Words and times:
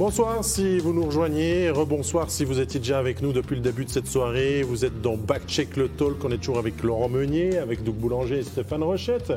Bonsoir 0.00 0.42
si 0.42 0.78
vous 0.78 0.94
nous 0.94 1.04
rejoignez, 1.04 1.68
rebonsoir 1.68 2.30
si 2.30 2.46
vous 2.46 2.58
étiez 2.58 2.80
déjà 2.80 2.98
avec 2.98 3.20
nous 3.20 3.34
depuis 3.34 3.54
le 3.54 3.60
début 3.60 3.84
de 3.84 3.90
cette 3.90 4.06
soirée. 4.06 4.62
Vous 4.62 4.86
êtes 4.86 5.02
dans 5.02 5.18
Backcheck 5.18 5.76
le 5.76 5.90
Talk, 5.90 6.24
on 6.24 6.30
est 6.30 6.38
toujours 6.38 6.58
avec 6.58 6.82
Laurent 6.82 7.10
Meunier, 7.10 7.58
avec 7.58 7.84
Doug 7.84 7.96
Boulanger 7.96 8.38
et 8.38 8.42
Stéphane 8.42 8.82
Rochette. 8.82 9.30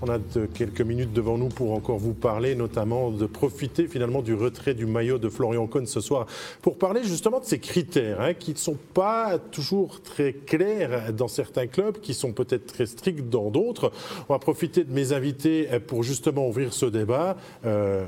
On 0.00 0.08
a 0.08 0.18
quelques 0.54 0.80
minutes 0.80 1.12
devant 1.12 1.36
nous 1.36 1.50
pour 1.50 1.74
encore 1.74 1.98
vous 1.98 2.14
parler, 2.14 2.54
notamment 2.54 3.10
de 3.10 3.26
profiter 3.26 3.88
finalement 3.88 4.22
du 4.22 4.32
retrait 4.32 4.72
du 4.72 4.86
maillot 4.86 5.18
de 5.18 5.28
Florian 5.28 5.66
Cohn 5.66 5.84
ce 5.84 6.00
soir, 6.00 6.24
pour 6.62 6.78
parler 6.78 7.02
justement 7.04 7.38
de 7.38 7.44
ces 7.44 7.58
critères 7.58 8.22
hein, 8.22 8.32
qui 8.32 8.52
ne 8.52 8.58
sont 8.58 8.78
pas 8.94 9.38
toujours 9.38 10.00
très 10.00 10.32
clairs 10.32 11.12
dans 11.12 11.28
certains 11.28 11.66
clubs, 11.66 12.00
qui 12.00 12.14
sont 12.14 12.32
peut-être 12.32 12.64
très 12.64 12.86
stricts 12.86 13.28
dans 13.28 13.50
d'autres. 13.50 13.92
On 14.30 14.32
va 14.32 14.38
profiter 14.38 14.82
de 14.82 14.94
mes 14.94 15.12
invités 15.12 15.68
pour 15.86 16.02
justement 16.02 16.48
ouvrir 16.48 16.72
ce 16.72 16.86
débat. 16.86 17.36
Euh, 17.66 18.06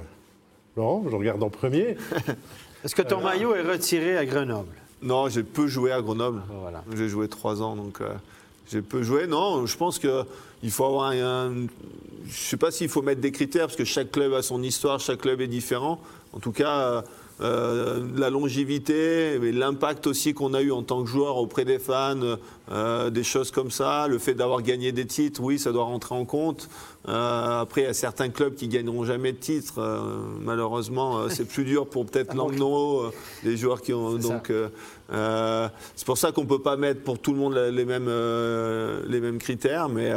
Laurent, 0.79 1.05
je 1.11 1.17
regarde 1.17 1.43
en 1.43 1.51
premier. 1.51 1.97
Est-ce 2.85 2.95
que 2.95 3.03
ton 3.03 3.21
maillot 3.21 3.55
est 3.57 3.63
retiré 3.63 4.17
à 4.17 4.25
Grenoble? 4.25 4.73
Non, 5.03 5.29
j'ai 5.29 5.43
peu 5.43 5.67
joué 5.67 5.91
à 5.91 6.01
Grenoble. 6.01 6.41
Voilà. 6.61 6.85
J'ai 6.95 7.09
joué 7.09 7.27
trois 7.29 7.61
ans, 7.63 7.75
donc 7.75 8.01
euh, 8.01 8.15
j'ai 8.71 8.81
peu 8.81 9.03
joué. 9.03 9.27
Non, 9.27 9.67
je 9.67 9.77
pense 9.77 9.99
qu'il 9.99 10.71
faut 10.71 10.85
avoir 10.85 11.11
un. 11.11 11.53
Je 11.53 11.61
ne 11.61 11.69
sais 12.27 12.57
pas 12.57 12.71
s'il 12.71 12.89
faut 12.89 13.03
mettre 13.03 13.21
des 13.21 13.33
critères, 13.33 13.67
parce 13.67 13.77
que 13.77 13.85
chaque 13.85 14.13
club 14.13 14.33
a 14.35 14.43
son 14.43 14.63
histoire, 14.63 15.01
chaque 15.01 15.19
club 15.19 15.41
est 15.41 15.49
différent. 15.49 16.01
En 16.33 16.39
tout 16.39 16.53
cas, 16.53 16.79
euh, 16.79 17.03
euh, 17.41 18.01
la 18.17 18.31
longévité, 18.31 19.39
l'impact 19.39 20.07
aussi 20.07 20.35
qu'on 20.35 20.55
a 20.55 20.63
eu 20.63 20.73
en 20.73 20.83
tant 20.83 21.05
que 21.05 21.09
joueur 21.09 21.37
auprès 21.37 21.65
des 21.65 21.79
fans, 21.79 22.17
euh, 22.71 23.11
des 23.11 23.23
choses 23.23 23.51
comme 23.51 23.71
ça, 23.71 24.09
le 24.09 24.19
fait 24.19 24.35
d'avoir 24.35 24.63
gagné 24.63 24.93
des 24.93 25.07
titres, 25.07 25.41
oui, 25.43 25.59
ça 25.59 25.73
doit 25.73 25.85
rentrer 25.85 26.15
en 26.15 26.25
compte. 26.25 26.69
Euh, 27.09 27.61
après, 27.61 27.83
il 27.83 27.85
y 27.85 27.89
a 27.89 27.95
certains 27.95 28.29
clubs 28.29 28.55
qui 28.55 28.69
gagneront 28.69 29.05
jamais 29.05 29.33
de 29.33 29.39
titres. 29.39 29.81
Malheureusement, 30.41 31.29
c'est 31.29 31.47
plus 31.47 31.65
dur 31.65 31.89
pour 31.89 32.07
peut-être 32.07 32.35
Langnau, 32.39 33.01
euh, 33.01 33.13
les 33.45 33.57
joueurs 33.57 33.81
qui 33.81 33.95
ont. 33.95 34.21
C'est 34.21 34.29
Donc, 34.29 34.53
c'est 35.95 36.05
pour 36.07 36.19
ça 36.19 36.33
qu'on 36.33 36.45
peut 36.45 36.61
pas 36.61 36.77
mettre 36.77 37.03
pour 37.03 37.19
tout 37.19 37.33
le 37.33 37.39
monde 37.39 37.55
les 37.55 37.85
mêmes, 37.85 38.11
les 39.09 39.21
mêmes 39.21 39.39
critères, 39.39 39.89
mais. 39.89 40.13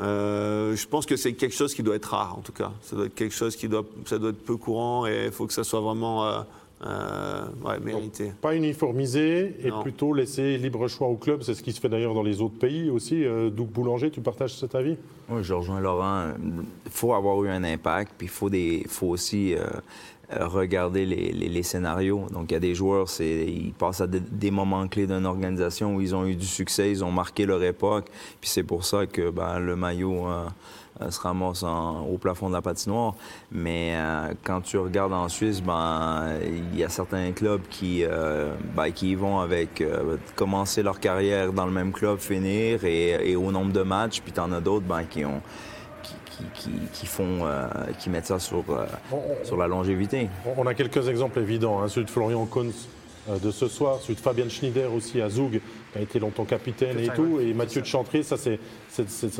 Euh, 0.00 0.76
je 0.76 0.86
pense 0.86 1.06
que 1.06 1.16
c'est 1.16 1.32
quelque 1.32 1.54
chose 1.54 1.74
qui 1.74 1.82
doit 1.82 1.96
être 1.96 2.06
rare, 2.10 2.36
en 2.38 2.42
tout 2.42 2.52
cas. 2.52 2.72
Ça 2.82 2.96
doit 2.96 3.06
être 3.06 3.14
quelque 3.14 3.34
chose 3.34 3.56
qui 3.56 3.68
doit, 3.68 3.84
ça 4.04 4.18
doit 4.18 4.30
être 4.30 4.44
peu 4.44 4.56
courant 4.56 5.06
et 5.06 5.26
il 5.26 5.32
faut 5.32 5.46
que 5.46 5.52
ça 5.54 5.64
soit 5.64 5.80
vraiment 5.80 6.26
euh, 6.26 6.40
euh, 6.84 7.46
ouais, 7.64 7.80
mérité. 7.80 8.32
Pas 8.42 8.54
uniformisé 8.54 9.56
et 9.64 9.70
Non. 9.70 9.82
plutôt 9.82 10.12
laisser 10.12 10.58
libre 10.58 10.86
choix 10.88 11.08
au 11.08 11.16
club. 11.16 11.42
C'est 11.42 11.54
ce 11.54 11.62
qui 11.62 11.72
se 11.72 11.80
fait 11.80 11.88
d'ailleurs 11.88 12.12
dans 12.12 12.22
les 12.22 12.42
autres 12.42 12.58
pays 12.58 12.90
aussi. 12.90 13.24
Euh, 13.24 13.48
Doug 13.48 13.68
Boulanger, 13.68 14.10
tu 14.10 14.20
partages 14.20 14.54
cet 14.58 14.74
avis? 14.74 14.96
Oui, 15.30 15.42
je 15.42 15.54
rejoins 15.54 15.80
Laurent. 15.80 16.34
Il 16.84 16.92
faut 16.92 17.14
avoir 17.14 17.42
eu 17.42 17.48
un 17.48 17.64
impact, 17.64 18.12
puis 18.18 18.26
il 18.26 18.30
faut, 18.30 18.50
des, 18.50 18.84
faut 18.88 19.06
aussi 19.08 19.54
regarder 20.30 21.06
les, 21.06 21.62
scénarios. 21.62 22.26
Donc, 22.32 22.50
il 22.50 22.54
y 22.54 22.56
a 22.56 22.60
des 22.60 22.74
joueurs, 22.74 23.06
ils 23.20 23.72
passent 23.78 24.00
à 24.00 24.06
des, 24.06 24.50
moments 24.50 24.86
clés 24.88 25.06
d'une 25.06 25.26
organisation 25.26 25.94
où 25.94 26.00
ils 26.00 26.14
ont 26.14 26.26
eu 26.26 26.34
du 26.34 26.46
succès, 26.46 26.90
ils 26.90 27.04
ont 27.04 27.12
marqué 27.12 27.46
leur 27.46 27.62
époque, 27.62 28.06
puis 28.40 28.50
c'est 28.50 28.62
pour 28.62 28.84
ça 28.84 29.06
que 29.06 29.30
ben, 29.30 29.58
le 29.58 29.76
maillot 29.76 30.26
euh, 30.26 30.46
euh, 31.02 31.10
se 31.10 31.20
ramasse 31.20 31.62
en- 31.62 32.06
au 32.06 32.16
plafond 32.16 32.48
de 32.48 32.54
la 32.54 32.62
patinoire. 32.62 33.14
Mais 33.52 33.92
euh, 33.94 34.32
quand 34.42 34.62
tu 34.62 34.78
regardes 34.78 35.12
en 35.12 35.28
Suisse, 35.28 35.62
ben, 35.62 36.38
il 36.72 36.78
y 36.78 36.84
a 36.84 36.88
certains 36.88 37.32
clubs 37.32 37.60
qui, 37.68 38.02
euh, 38.04 38.54
ben, 38.74 38.90
vont 39.16 39.40
avec 39.40 39.80
euh, 39.82 40.16
commencer 40.36 40.82
leur 40.82 40.98
carrière 40.98 41.52
dans 41.52 41.66
le 41.66 41.72
même 41.72 41.92
club, 41.92 42.18
finir 42.18 42.84
et, 42.84 43.36
au 43.36 43.52
nombre 43.52 43.72
de 43.72 43.82
matchs, 43.82 44.22
puis 44.22 44.32
t'en 44.32 44.50
as 44.52 44.60
d'autres 44.60 44.86
ben, 44.86 45.04
qui 45.04 45.24
ont 45.24 45.42
qui, 46.36 46.44
qui- 46.54 46.70
qui- 46.70 46.86
qui 46.92 47.06
font 47.06 47.40
euh, 47.46 47.66
qui 47.98 48.10
mettent 48.10 48.26
ça 48.26 48.38
sur, 48.38 48.62
euh, 48.70 48.86
On- 49.12 49.44
sur 49.44 49.56
la 49.56 49.66
longévité. 49.66 50.28
On 50.56 50.66
a 50.66 50.74
quelques 50.74 51.08
exemples 51.08 51.38
évidents. 51.40 51.82
hein. 51.82 51.88
Celui 51.88 52.06
de 52.06 52.10
Florian 52.10 52.44
Kohns 52.46 52.68
euh, 52.68 52.72
de 53.42 53.50
ce 53.50 53.68
soir, 53.68 53.98
celui 54.00 54.14
de 54.14 54.20
Fabien 54.20 54.48
Schneider 54.48 54.92
aussi 54.92 55.20
à 55.20 55.28
Zoug, 55.28 55.60
qui 55.92 55.98
a 55.98 56.02
été 56.02 56.18
longtemps 56.18 56.44
capitaine 56.44 56.98
et 56.98 57.06
ça, 57.06 57.12
tout. 57.12 57.22
ouais. 57.22 57.46
Et 57.46 57.54
Mathieu 57.54 57.80
de 57.80 57.86
Chantré, 57.86 58.22
ça, 58.22 58.36
c'est, 58.36 58.58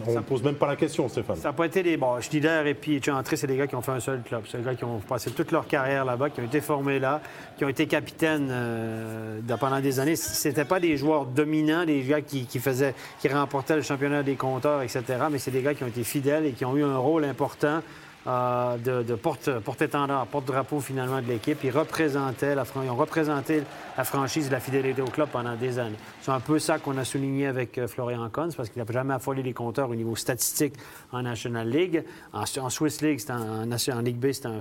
on 0.06 0.12
ne 0.14 0.20
pose 0.20 0.42
même 0.42 0.56
pas 0.56 0.66
la 0.66 0.76
question, 0.76 1.08
Stéphane. 1.08 1.36
Ça 1.36 1.48
n'a 1.48 1.52
pas 1.52 1.66
été 1.66 1.82
des. 1.82 1.96
Bon, 1.96 2.20
Schneider 2.20 2.66
et 2.66 2.74
puis 2.74 3.00
Chantré, 3.02 3.36
c'est 3.36 3.46
des 3.46 3.56
gars 3.56 3.66
qui 3.66 3.74
ont 3.74 3.82
fait 3.82 3.92
un 3.92 4.00
seul 4.00 4.22
club. 4.22 4.42
C'est 4.50 4.58
des 4.58 4.64
gars 4.64 4.74
qui 4.74 4.84
ont 4.84 4.98
passé 4.98 5.30
toute 5.30 5.52
leur 5.52 5.66
carrière 5.66 6.04
là-bas, 6.04 6.30
qui 6.30 6.40
ont 6.40 6.44
été 6.44 6.60
formés 6.60 6.98
là, 6.98 7.20
qui 7.56 7.64
ont 7.64 7.68
été 7.68 7.86
capitaines 7.86 8.48
euh, 8.50 9.40
pendant 9.58 9.80
des 9.80 10.00
années. 10.00 10.16
C'était 10.16 10.64
pas 10.64 10.80
des 10.80 10.96
joueurs 10.96 11.26
dominants, 11.26 11.84
des 11.84 12.02
gars 12.02 12.20
qui, 12.20 12.46
qui 12.46 12.58
faisaient, 12.58 12.94
qui 13.20 13.28
remportaient 13.28 13.76
le 13.76 13.82
championnat 13.82 14.22
des 14.22 14.34
compteurs, 14.34 14.82
etc. 14.82 15.02
Mais 15.30 15.38
c'est 15.38 15.50
des 15.50 15.62
gars 15.62 15.74
qui 15.74 15.84
ont 15.84 15.88
été 15.88 16.04
fidèles 16.04 16.46
et 16.46 16.52
qui 16.52 16.64
ont 16.64 16.76
eu 16.76 16.84
un 16.84 16.98
rôle 16.98 17.24
important. 17.24 17.82
Euh, 18.26 18.76
de, 18.78 19.02
de 19.02 19.14
porte, 19.14 19.50
porte-étendard, 19.60 20.26
porte-drapeau 20.26 20.80
finalement 20.80 21.20
de 21.20 21.26
l'équipe. 21.26 21.58
Ils 21.64 21.70
représentaient 21.70 22.54
la, 22.54 22.64
ils 22.84 22.90
ont 22.90 22.96
représenté 22.96 23.62
la 23.96 24.04
franchise 24.04 24.48
et 24.48 24.50
la 24.50 24.60
fidélité 24.60 25.00
au 25.02 25.06
club 25.06 25.28
pendant 25.30 25.54
des 25.54 25.78
années. 25.78 25.96
C'est 26.20 26.30
un 26.32 26.40
peu 26.40 26.58
ça 26.58 26.78
qu'on 26.78 26.96
a 26.98 27.04
souligné 27.04 27.46
avec 27.46 27.78
euh, 27.78 27.86
Florian 27.86 28.28
Kohns, 28.28 28.52
parce 28.56 28.68
qu'il 28.68 28.82
n'a 28.82 28.92
jamais 28.92 29.14
affolé 29.14 29.42
les 29.42 29.52
compteurs 29.52 29.88
au 29.90 29.94
niveau 29.94 30.16
statistique 30.16 30.74
en 31.12 31.22
National 31.22 31.68
League. 31.68 32.02
En, 32.32 32.42
en 32.60 32.70
Swiss 32.70 33.00
League, 33.02 33.20
en, 33.30 33.66
nation- 33.66 33.94
en 33.94 34.00
Ligue 34.00 34.18
B, 34.18 34.32
c'était 34.32 34.48
un, 34.48 34.60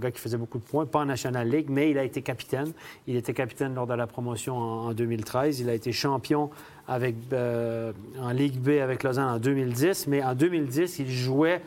gars 0.00 0.10
qui 0.10 0.20
faisait 0.20 0.36
beaucoup 0.36 0.58
de 0.58 0.64
points, 0.64 0.86
pas 0.86 1.00
en 1.00 1.06
National 1.06 1.48
League, 1.48 1.66
mais 1.68 1.90
il 1.90 1.98
a 1.98 2.04
été 2.04 2.22
capitaine. 2.22 2.72
Il 3.06 3.16
était 3.16 3.34
capitaine 3.34 3.74
lors 3.74 3.86
de 3.86 3.94
la 3.94 4.06
promotion 4.06 4.56
en, 4.56 4.88
en 4.88 4.92
2013. 4.92 5.60
Il 5.60 5.68
a 5.68 5.74
été 5.74 5.92
champion 5.92 6.50
avec, 6.88 7.14
euh, 7.32 7.92
en 8.20 8.30
Ligue 8.30 8.58
B 8.58 8.80
avec 8.82 9.02
Lausanne 9.02 9.28
en 9.28 9.38
2010, 9.38 10.06
mais 10.08 10.22
en 10.22 10.34
2010, 10.34 10.98
il 11.00 11.10
jouait 11.10 11.60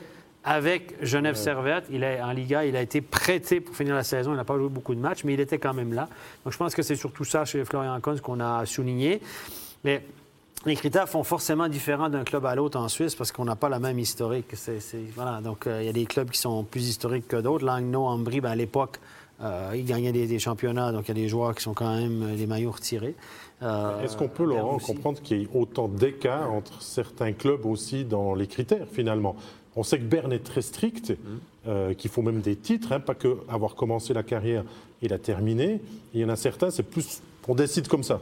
avec 0.45 0.95
Genève 1.03 1.35
Servette. 1.35 1.85
Il 1.91 2.03
est, 2.03 2.21
en 2.21 2.31
Liga, 2.31 2.63
il 2.65 2.75
a 2.75 2.81
été 2.81 3.01
prêté 3.01 3.59
pour 3.59 3.75
finir 3.75 3.95
la 3.95 4.03
saison. 4.03 4.31
Il 4.33 4.37
n'a 4.37 4.43
pas 4.43 4.57
joué 4.57 4.69
beaucoup 4.69 4.93
de 4.95 4.99
matchs, 4.99 5.23
mais 5.23 5.33
il 5.33 5.39
était 5.39 5.57
quand 5.57 5.73
même 5.73 5.93
là. 5.93 6.07
Donc, 6.43 6.53
je 6.53 6.57
pense 6.57 6.75
que 6.75 6.83
c'est 6.83 6.95
surtout 6.95 7.23
ça 7.25 7.43
chez 7.45 7.65
Florian 7.65 7.99
Kohns 7.99 8.19
qu'on 8.21 8.39
a 8.39 8.65
souligné. 8.65 9.21
Mais 9.83 10.03
les 10.65 10.75
critères 10.75 11.09
font 11.09 11.23
forcément 11.23 11.67
différents 11.67 12.09
d'un 12.09 12.23
club 12.23 12.45
à 12.45 12.55
l'autre 12.55 12.79
en 12.79 12.87
Suisse 12.87 13.15
parce 13.15 13.31
qu'on 13.31 13.45
n'a 13.45 13.55
pas 13.55 13.69
la 13.69 13.79
même 13.79 13.97
historique. 13.99 14.47
C'est- 14.53 14.79
c'est- 14.79 14.99
voilà. 15.15 15.41
Donc, 15.41 15.67
euh, 15.67 15.81
il 15.81 15.85
y 15.87 15.89
a 15.89 15.93
des 15.93 16.05
clubs 16.05 16.29
qui 16.29 16.39
sont 16.39 16.63
plus 16.63 16.87
historiques 16.87 17.27
que 17.27 17.37
d'autres. 17.37 17.65
Langnau, 17.65 18.05
Ambry, 18.05 18.39
ben, 18.41 18.51
à 18.51 18.55
l'époque, 18.55 18.99
euh, 19.41 19.71
ils 19.75 19.85
gagnaient 19.85 20.11
des, 20.11 20.27
des 20.27 20.39
championnats. 20.39 20.91
Donc, 20.91 21.05
il 21.07 21.17
y 21.17 21.19
a 21.19 21.21
des 21.23 21.27
joueurs 21.27 21.55
qui 21.55 21.63
sont 21.63 21.73
quand 21.73 21.93
même 21.95 22.21
euh, 22.23 22.35
des 22.35 22.47
maillots 22.47 22.71
retirés. 22.71 23.15
Euh, 23.63 24.01
Est-ce 24.03 24.15
qu'on 24.17 24.27
peut, 24.27 24.43
Laurent, 24.45 24.77
comprendre 24.79 25.21
qu'il 25.21 25.39
y 25.39 25.43
ait 25.43 25.47
autant 25.53 25.87
d'écart 25.87 26.51
entre 26.51 26.81
certains 26.81 27.31
clubs 27.33 27.65
aussi 27.65 28.03
dans 28.05 28.35
les 28.35 28.47
critères, 28.47 28.85
finalement? 28.91 29.35
On 29.75 29.83
sait 29.83 29.97
que 29.99 30.03
Berne 30.03 30.31
est 30.31 30.43
très 30.43 30.61
strict, 30.61 31.13
euh, 31.67 31.93
qu'il 31.93 32.09
faut 32.09 32.21
même 32.21 32.41
des 32.41 32.55
titres, 32.55 32.91
hein, 32.91 32.99
pas 32.99 33.13
que 33.15 33.37
avoir 33.49 33.75
commencé 33.75 34.13
la 34.13 34.23
carrière 34.23 34.63
et 35.01 35.07
la 35.07 35.17
terminer. 35.17 35.81
Il 36.13 36.21
y 36.21 36.25
en 36.25 36.29
a 36.29 36.35
certains, 36.35 36.71
c'est 36.71 36.83
plus, 36.83 37.21
on 37.47 37.55
décide 37.55 37.87
comme 37.87 38.03
ça, 38.03 38.21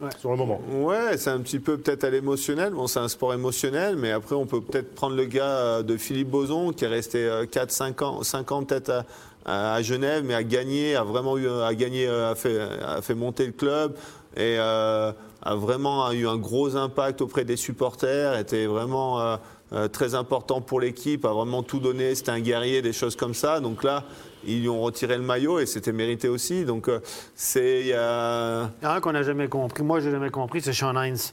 Ouais. 0.00 0.10
sur 0.18 0.30
le 0.30 0.36
moment. 0.36 0.60
Ouais, 0.70 1.16
c'est 1.16 1.30
un 1.30 1.40
petit 1.40 1.58
peu 1.58 1.76
peut-être 1.78 2.04
à 2.04 2.10
l'émotionnel. 2.10 2.72
Bon, 2.72 2.86
c'est 2.86 3.00
un 3.00 3.08
sport 3.08 3.34
émotionnel, 3.34 3.96
mais 3.96 4.12
après, 4.12 4.34
on 4.34 4.46
peut 4.46 4.60
peut-être 4.60 4.94
prendre 4.94 5.16
le 5.16 5.24
gars 5.24 5.44
euh, 5.44 5.82
de 5.82 5.96
Philippe 5.96 6.28
Boson, 6.30 6.72
qui 6.72 6.84
est 6.84 6.88
resté 6.88 7.28
4-5 7.50 8.02
ans, 8.04 8.22
5 8.22 8.52
ans 8.52 8.64
peut-être 8.64 9.04
à, 9.44 9.82
Genève, 9.82 10.24
mais 10.24 10.34
a 10.34 10.42
gagné, 10.42 10.96
a 10.96 11.02
vraiment 11.04 11.38
eu, 11.38 11.48
a 11.48 11.74
gagné, 11.74 12.06
euh, 12.06 12.32
a 12.32 12.34
fait, 12.34 12.60
a 12.60 13.00
fait 13.02 13.14
monter 13.14 13.46
le 13.46 13.52
club 13.52 13.94
et 14.36 14.56
euh, 14.58 15.12
a 15.42 15.54
vraiment 15.54 16.10
eu 16.12 16.28
un 16.28 16.36
gros 16.36 16.76
impact 16.76 17.20
auprès 17.20 17.44
des 17.44 17.56
supporters, 17.56 18.38
était 18.38 18.66
vraiment 18.66 19.20
euh, 19.20 19.36
euh, 19.72 19.88
très 19.88 20.14
important 20.14 20.60
pour 20.60 20.80
l'équipe, 20.80 21.24
a 21.24 21.32
vraiment 21.32 21.62
tout 21.62 21.78
donné, 21.78 22.14
c'était 22.14 22.30
un 22.30 22.40
guerrier, 22.40 22.82
des 22.82 22.92
choses 22.92 23.16
comme 23.16 23.34
ça. 23.34 23.60
Donc 23.60 23.84
là, 23.84 24.04
ils 24.44 24.60
lui 24.60 24.68
ont 24.68 24.80
retiré 24.80 25.16
le 25.16 25.22
maillot 25.22 25.60
et 25.60 25.66
c'était 25.66 25.92
mérité 25.92 26.28
aussi. 26.28 26.64
Donc 26.64 26.88
euh, 26.88 27.00
c'est, 27.34 27.80
il 27.80 27.86
y 27.88 27.92
a... 27.92 28.70
Un 28.82 29.00
qu'on 29.00 29.12
n'a 29.12 29.22
jamais 29.22 29.48
compris. 29.48 29.82
Moi, 29.82 30.00
je 30.00 30.06
n'ai 30.06 30.12
jamais 30.12 30.30
compris, 30.30 30.60
c'est 30.60 30.72
Sean 30.72 31.00
Hines 31.00 31.32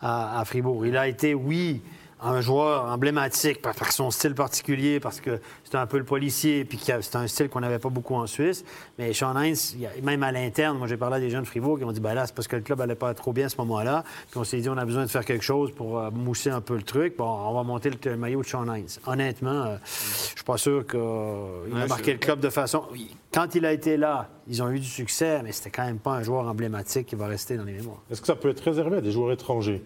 à, 0.00 0.40
à 0.40 0.44
Fribourg. 0.44 0.86
Il 0.86 0.96
a 0.96 1.08
été, 1.08 1.34
oui, 1.34 1.80
un 2.20 2.40
joueur 2.40 2.86
emblématique 2.86 3.62
par, 3.62 3.74
par 3.74 3.92
son 3.92 4.10
style 4.10 4.34
particulier, 4.34 5.00
parce 5.00 5.20
que 5.20 5.40
c'était 5.64 5.76
un 5.78 5.86
peu 5.86 5.98
le 5.98 6.04
policier, 6.04 6.64
puis 6.64 6.78
c'est 6.84 7.16
un 7.16 7.26
style 7.26 7.48
qu'on 7.48 7.60
n'avait 7.60 7.78
pas 7.78 7.88
beaucoup 7.90 8.14
en 8.14 8.26
Suisse. 8.26 8.64
Mais 8.98 9.12
Sean 9.12 9.34
a- 9.36 10.00
même 10.02 10.22
à 10.22 10.32
l'interne, 10.32 10.78
moi 10.78 10.86
j'ai 10.86 10.96
parlé 10.96 11.16
à 11.16 11.20
des 11.20 11.30
jeunes 11.30 11.42
de 11.42 11.46
Fribourg 11.46 11.78
qui 11.78 11.84
ont 11.84 11.92
dit, 11.92 12.00
ben 12.00 12.14
là, 12.14 12.26
c'est 12.26 12.34
parce 12.34 12.48
que 12.48 12.56
le 12.56 12.62
club 12.62 12.78
n'allait 12.78 12.94
pas 12.94 13.14
trop 13.14 13.32
bien 13.32 13.46
à 13.46 13.48
ce 13.48 13.56
moment-là. 13.58 14.04
Puis 14.30 14.38
on 14.38 14.44
s'est 14.44 14.58
dit, 14.60 14.68
on 14.68 14.76
a 14.76 14.84
besoin 14.84 15.02
de 15.04 15.10
faire 15.10 15.24
quelque 15.24 15.44
chose 15.44 15.70
pour 15.72 15.98
euh, 15.98 16.10
mousser 16.10 16.50
un 16.50 16.60
peu 16.60 16.76
le 16.76 16.82
truc. 16.82 17.16
Bon, 17.16 17.24
on 17.28 17.54
va 17.54 17.62
monter 17.62 17.90
le, 17.90 17.96
le 18.10 18.16
maillot 18.16 18.42
de 18.42 18.46
Sean 18.46 18.64
Hines. 18.74 18.86
Honnêtement, 19.06 19.50
euh, 19.50 19.76
je 19.84 20.34
suis 20.36 20.44
pas 20.44 20.56
sûr 20.56 20.86
qu'il 20.86 20.98
a 21.00 21.86
marqué 21.86 22.12
le 22.12 22.18
club 22.18 22.40
de 22.40 22.50
façon... 22.50 22.84
Quand 23.32 23.54
il 23.54 23.66
a 23.66 23.72
été 23.72 23.96
là, 23.98 24.28
ils 24.48 24.62
ont 24.62 24.70
eu 24.70 24.80
du 24.80 24.86
succès, 24.86 25.42
mais 25.44 25.52
c'était 25.52 25.70
quand 25.70 25.84
même 25.84 25.98
pas 25.98 26.12
un 26.12 26.22
joueur 26.22 26.46
emblématique 26.48 27.06
qui 27.06 27.14
va 27.14 27.26
rester 27.26 27.56
dans 27.58 27.64
les 27.64 27.74
mémoires. 27.74 28.00
Est-ce 28.10 28.22
que 28.22 28.26
ça 28.26 28.34
peut 28.36 28.48
être 28.48 28.60
réservé 28.64 28.96
à 28.96 29.00
des 29.02 29.12
joueurs 29.12 29.30
étrangers, 29.32 29.82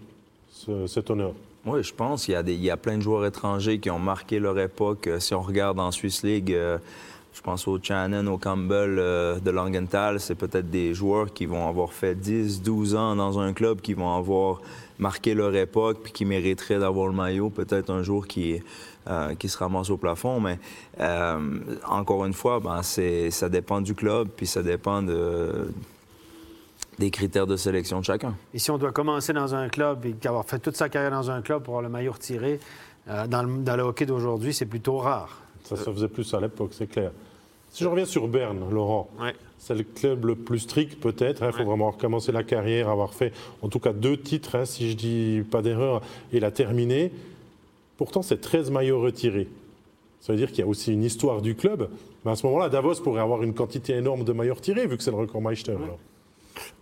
ce- 0.67 0.87
cet 0.87 1.11
honneur 1.11 1.32
Oui, 1.67 1.82
je 1.82 1.94
pense 1.94 2.25
qu'il 2.26 2.35
y, 2.49 2.55
y 2.56 2.70
a 2.70 2.76
plein 2.76 2.97
de 2.99 3.03
joueurs 3.03 3.25
étrangers 3.26 3.79
qui 3.79 3.91
ont 3.91 3.99
marqué 3.99 4.38
leur 4.41 4.59
époque. 4.59 5.06
Euh, 5.06 5.20
Si 5.20 5.35
on 5.35 5.41
regarde 5.43 5.79
en 5.79 5.91
Swiss 5.93 6.23
League, 6.23 6.53
euh, 6.53 6.79
Je 7.35 7.41
pense 7.41 7.67
au 7.67 7.79
Shannon, 7.82 8.26
au 8.26 8.37
Campbell 8.37 8.99
euh, 8.99 9.38
de 9.41 9.50
Langenthal. 9.50 10.20
C'est 10.20 10.35
peut-être 10.35 10.69
des 10.70 10.93
joueurs 10.93 11.32
qui 11.32 11.47
vont 11.47 11.67
avoir 11.67 11.91
fait 11.94 12.14
10, 12.14 12.61
12 12.61 12.94
ans 12.94 13.17
dans 13.17 13.38
un 13.38 13.55
club, 13.55 13.81
qui 13.81 13.94
vont 13.94 14.14
avoir 14.14 14.61
marqué 14.99 15.32
leur 15.32 15.55
époque, 15.56 15.99
puis 16.03 16.12
qui 16.12 16.25
mériteraient 16.26 16.79
d'avoir 16.79 17.06
le 17.06 17.14
maillot 17.14 17.49
peut-être 17.49 17.88
un 17.91 18.03
jour 18.03 18.26
qui, 18.26 18.61
qui 19.38 19.49
se 19.49 19.56
ramasse 19.56 19.88
au 19.88 19.97
plafond. 19.97 20.41
Mais 20.41 20.59
encore 21.88 22.26
une 22.26 22.35
fois, 22.35 22.61
ben, 22.61 22.82
ça 22.82 23.49
dépend 23.49 23.81
du 23.81 23.94
club, 23.94 24.29
puis 24.37 24.47
ça 24.47 24.62
dépend 24.62 25.00
de, 25.03 25.73
des 26.98 27.10
critères 27.10 27.46
de 27.46 27.56
sélection 27.56 28.00
de 28.00 28.04
chacun. 28.04 28.34
Et 28.54 28.58
si 28.58 28.70
on 28.70 28.78
doit 28.78 28.92
commencer 28.92 29.32
dans 29.32 29.54
un 29.54 29.68
club 29.68 30.04
et 30.06 30.14
avoir 30.26 30.44
fait 30.44 30.58
toute 30.58 30.76
sa 30.76 30.88
carrière 30.88 31.10
dans 31.10 31.30
un 31.30 31.42
club 31.42 31.62
pour 31.62 31.74
avoir 31.74 31.82
le 31.82 31.88
maillot 31.88 32.12
retiré, 32.12 32.60
euh, 33.08 33.26
dans, 33.26 33.42
le, 33.42 33.62
dans 33.62 33.76
le 33.76 33.82
hockey 33.82 34.06
d'aujourd'hui, 34.06 34.52
c'est 34.54 34.66
plutôt 34.66 34.98
rare. 34.98 35.40
Ça 35.64 35.76
se 35.76 35.90
faisait 35.90 36.08
plus 36.08 36.32
à 36.34 36.40
l'époque, 36.40 36.70
c'est 36.72 36.86
clair. 36.86 37.10
Si 37.70 37.82
je 37.84 37.88
reviens 37.88 38.04
sur 38.04 38.28
Berne, 38.28 38.68
Laurent, 38.70 39.08
Ouais. 39.20 39.34
c'est 39.58 39.74
le 39.74 39.82
club 39.84 40.26
le 40.26 40.34
plus 40.34 40.58
strict 40.60 41.00
peut-être. 41.00 41.42
Il 41.44 41.52
faut 41.52 41.64
vraiment 41.64 41.90
recommencer 41.90 42.30
la 42.30 42.42
carrière, 42.42 42.90
avoir 42.90 43.14
fait 43.14 43.32
en 43.62 43.68
tout 43.68 43.78
cas 43.78 43.92
deux 43.94 44.18
titres, 44.18 44.56
hein, 44.56 44.64
si 44.66 44.90
je 44.90 44.96
dis 44.96 45.42
pas 45.50 45.62
d'erreur, 45.62 46.02
et 46.32 46.40
la 46.40 46.50
terminer. 46.50 47.10
Pourtant, 47.96 48.20
c'est 48.22 48.40
13 48.40 48.70
maillots 48.70 49.00
retirés. 49.00 49.48
Ça 50.20 50.32
veut 50.32 50.38
dire 50.38 50.48
qu'il 50.50 50.58
y 50.58 50.62
a 50.62 50.66
aussi 50.66 50.92
une 50.92 51.02
histoire 51.04 51.40
du 51.40 51.54
club. 51.54 51.88
Mais 52.24 52.32
à 52.32 52.36
ce 52.36 52.46
moment-là, 52.46 52.68
Davos 52.68 52.96
pourrait 53.02 53.22
avoir 53.22 53.42
une 53.42 53.54
quantité 53.54 53.94
énorme 53.94 54.22
de 54.24 54.32
maillots 54.32 54.54
retirés, 54.54 54.86
vu 54.86 54.96
que 54.98 55.02
c'est 55.02 55.10
le 55.10 55.16
record 55.16 55.40
Meister. 55.42 55.72
alors. 55.72 55.98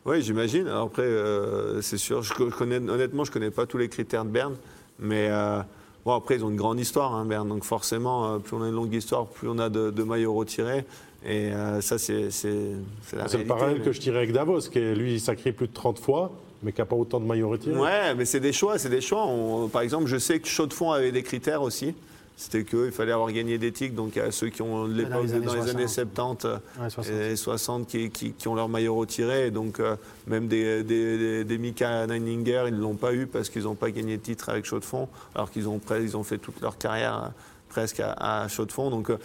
Oui, 0.07 0.23
j'imagine. 0.23 0.69
Après, 0.69 1.03
euh, 1.03 1.81
c'est 1.83 1.99
sûr, 1.99 2.23
je 2.23 2.33
co- 2.35 2.51
connais, 2.51 2.77
honnêtement, 2.77 3.25
je 3.25 3.31
ne 3.31 3.35
connais 3.35 3.51
pas 3.51 3.67
tous 3.67 3.79
les 3.79 3.89
critères 3.89 4.25
de 4.25 4.31
Berne, 4.31 4.57
mais 4.99 5.29
euh, 5.31 5.61
bon, 6.05 6.15
après, 6.15 6.37
ils 6.37 6.45
ont 6.45 6.51
une 6.51 6.57
grande 6.57 6.81
histoire, 6.81 7.15
hein, 7.15 7.25
Berne. 7.27 7.49
Donc 7.49 7.65
forcément, 7.65 8.35
euh, 8.35 8.39
plus 8.39 8.57
on 8.57 8.63
a 8.63 8.69
une 8.69 8.75
longue 8.75 8.93
histoire, 8.95 9.27
plus 9.27 9.49
on 9.49 9.59
a 9.59 9.69
de, 9.69 9.91
de 9.91 10.03
maillots 10.03 10.35
retirés. 10.35 10.85
Et 11.25 11.53
euh, 11.53 11.81
ça, 11.83 11.99
c'est 11.99 12.25
la 12.25 12.31
C'est 12.31 13.39
le 13.39 13.45
parallèle 13.47 13.79
mais- 13.79 13.85
que 13.85 13.93
je 13.93 14.01
tirais 14.01 14.19
avec 14.19 14.33
Davos, 14.33 14.61
qui 14.61 14.79
est, 14.79 14.95
lui, 14.95 15.15
il 15.15 15.21
sacré 15.21 15.53
plus 15.53 15.67
de 15.69 15.75
30 15.75 15.99
fois, 15.99 16.33
mais 16.63 16.73
qui 16.73 16.81
n'a 16.81 16.87
pas 16.87 16.97
autant 16.97 17.21
de 17.21 17.27
maillots 17.27 17.51
retirés. 17.51 17.79
Ouais, 17.79 18.15
mais 18.15 18.25
c'est 18.25 18.41
des 18.41 18.53
choix, 18.55 18.79
c'est 18.79 18.89
des 18.89 19.03
choix. 19.03 19.27
On- 19.27 19.69
par 19.69 19.83
exemple, 19.83 20.07
je 20.07 20.17
sais 20.17 20.41
que 20.41 20.49
Chaux-de-Fonds 20.49 20.93
avait 20.93 21.13
des 21.13 21.23
critères 21.23 21.61
aussi. 21.63 21.95
C'était 22.43 22.65
qu'il 22.65 22.91
fallait 22.91 23.13
avoir 23.13 23.31
gagné 23.33 23.59
des 23.59 23.71
titres, 23.71 23.95
donc 23.95 24.17
à 24.17 24.31
ceux 24.31 24.49
qui 24.49 24.63
ont 24.63 24.89
de 24.89 24.95
l'époque, 24.95 25.25
les 25.25 25.35
années 25.35 25.45
dans 25.45 25.53
les 25.57 25.69
années 25.69 25.87
60. 25.87 26.41
70 26.41 26.47
euh, 26.47 26.83
Ouais, 26.83 26.89
60. 26.91 27.15
et 27.15 27.37
60 27.37 27.87
qui, 27.87 28.09
qui- 28.11 28.33
qui 28.33 28.49
ont 28.49 28.55
leur 28.55 28.71
maillot 28.71 28.95
retiré. 28.95 29.49
Et 29.49 29.51
donc, 29.51 29.79
euh, 29.79 29.95
même 30.27 30.49
des, 30.49 30.83
des, 30.83 31.19
des, 31.19 31.45
des 31.45 31.59
Mika 31.59 32.07
Neininger, 32.07 32.65
ils 32.69 32.75
ne 32.77 32.81
l'ont 32.81 32.95
pas 32.95 33.13
eu 33.13 33.27
parce 33.27 33.51
qu'ils 33.51 33.65
n'ont 33.65 33.75
pas 33.75 33.91
gagné 33.91 34.17
de 34.17 34.23
titre 34.23 34.49
avec 34.49 34.65
Chaux-de-Fonds, 34.65 35.07
alors 35.35 35.51
qu'ils 35.51 35.69
ont, 35.69 35.79
ils 36.01 36.17
ont 36.17 36.23
fait 36.25 36.39
toute 36.39 36.63
leur 36.63 36.79
carrière 36.79 37.25
euh, 37.25 37.29
presque 37.69 38.01
à, 38.01 38.13
à 38.45 38.49
Chaux-de-Fonds. 38.49 38.89
Donc, 38.89 39.11
euh, 39.11 39.19